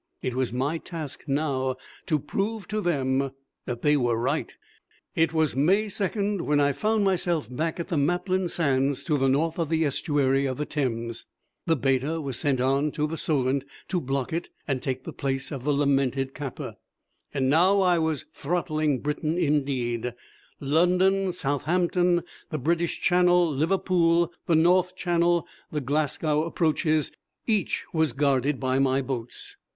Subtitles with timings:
[0.23, 1.75] It was my task now
[2.07, 3.29] to prove to them
[3.67, 4.51] that they were right.
[5.13, 9.29] It was May 2nd when I found myself back at the Maplin Sands to the
[9.29, 11.27] north of the estuary of the Thames.
[11.67, 15.51] The Beta was sent on to the Solent to block it and take the place
[15.51, 16.77] of the lamented Kappa.
[17.31, 20.15] And now I was throttling Britain indeed
[20.59, 27.11] London, Southampton, the Bristol Channel, Liverpool, the North Channel, the Glasgow approaches,
[27.45, 29.57] each was guarded by my boats.